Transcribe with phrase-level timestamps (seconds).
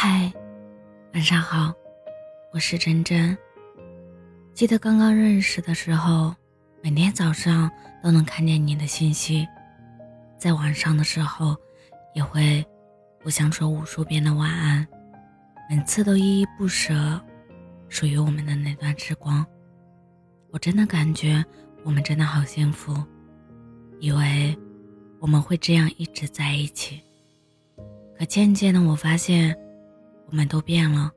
[0.00, 0.32] 嗨，
[1.12, 1.74] 晚上好，
[2.52, 3.36] 我是真真。
[4.54, 6.32] 记得刚刚认识的时候，
[6.80, 7.68] 每天早上
[8.00, 9.44] 都能看见你的信息，
[10.36, 11.56] 在晚上的时候
[12.14, 12.64] 也会
[13.20, 14.86] 互相说无数遍的晚安，
[15.68, 17.20] 每次都依依不舍
[17.88, 19.44] 属于我们的那段时光。
[20.52, 21.44] 我真的感觉
[21.82, 22.94] 我们真的好幸福，
[23.98, 24.56] 以为
[25.18, 27.02] 我们会这样一直在一起，
[28.16, 29.58] 可渐渐的我发现。
[30.30, 31.10] 我们都变了，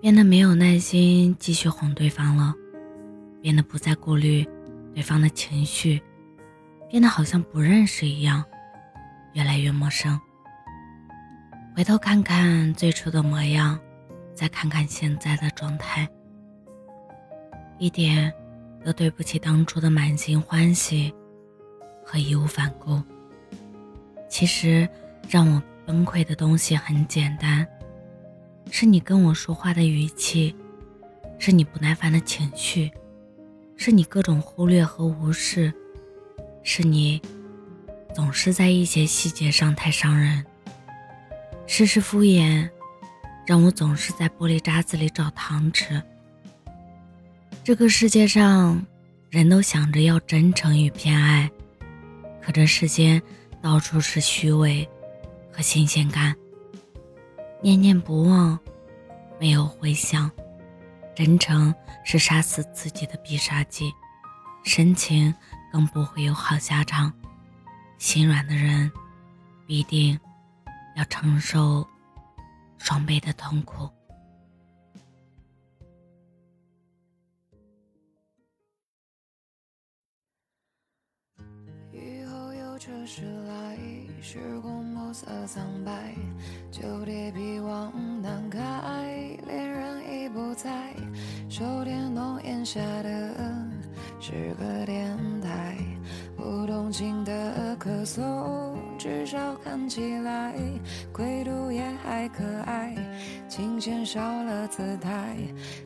[0.00, 2.54] 变得没有耐心继续哄对方了，
[3.42, 4.46] 变得不再顾虑
[4.94, 6.00] 对方的情绪，
[6.88, 8.44] 变得好像不认识一样，
[9.32, 10.18] 越来越陌生。
[11.74, 13.76] 回头看看最初的模样，
[14.34, 16.08] 再看看现在的状态，
[17.78, 18.32] 一点
[18.84, 21.12] 都对不起当初的满心欢喜
[22.04, 23.02] 和义无反顾。
[24.28, 24.88] 其实
[25.28, 25.60] 让我。
[25.86, 27.66] 崩溃的东西很简单，
[28.70, 30.54] 是你跟我说话的语气，
[31.38, 32.90] 是你不耐烦的情绪，
[33.76, 35.72] 是你各种忽略和无视，
[36.62, 37.20] 是你
[38.14, 40.44] 总是在一些细节上太伤人。
[41.66, 42.68] 事事敷衍，
[43.46, 46.02] 让我总是在玻璃渣子里找糖吃。
[47.62, 48.84] 这个世界上，
[49.30, 51.50] 人都想着要真诚与偏爱，
[52.42, 53.20] 可这世间
[53.60, 54.88] 到处是虚伪。
[55.54, 56.34] 和新鲜感，
[57.62, 58.58] 念念不忘，
[59.38, 60.28] 没有回响，
[61.14, 61.72] 真诚
[62.04, 63.92] 是杀死自己的必杀技，
[64.64, 65.32] 深情
[65.72, 67.12] 更不会有好下场。
[67.98, 68.90] 心软的人，
[69.64, 70.18] 必定
[70.96, 71.86] 要承受
[72.76, 73.88] 双倍的痛苦。
[82.86, 83.78] 后有车驶来，
[84.20, 85.12] 时光暮。
[85.14, 85.92] 色苍白，
[86.72, 88.58] 旧铁皮往南开，
[89.46, 90.92] 恋人已不在，
[91.48, 93.32] 手电筒檐下的
[94.18, 95.76] 是个电台，
[96.36, 100.52] 不动情的咳嗽，至少看起来
[101.12, 102.92] 归途也还可爱，
[103.48, 105.36] 琴弦少了姿态，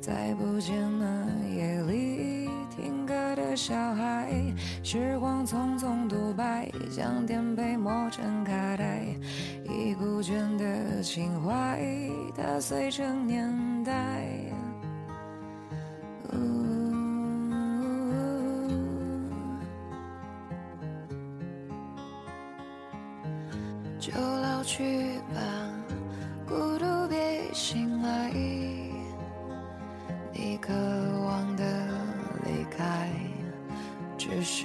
[0.00, 4.30] 再不见那夜里听歌的小孩，
[4.84, 5.95] 时光匆匆
[6.96, 9.04] 独白，将颠沛磨成卡带。
[9.64, 11.78] 已故倦的情怀，
[12.34, 13.92] 踏碎成年代。
[23.98, 25.40] 就老去吧，
[26.46, 28.30] 孤独别醒来。
[30.32, 30.72] 你渴
[31.24, 31.64] 望的
[32.44, 33.10] 离开，
[34.16, 34.64] 只是